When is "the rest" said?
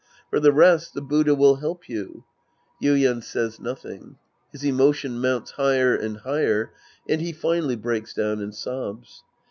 0.39-0.95